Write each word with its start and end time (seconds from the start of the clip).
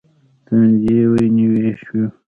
تندی 0.45 0.95
یې 1.01 1.01
ویني 1.11 1.49
شو. 1.83 2.01